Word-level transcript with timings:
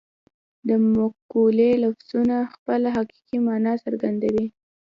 د 0.67 0.69
مقولې 0.95 1.71
لفظونه 1.83 2.35
خپله 2.53 2.89
حقیقي 2.97 3.37
مانا 3.47 3.73
څرګندوي 3.83 4.45